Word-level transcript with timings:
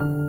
you. 0.00 0.27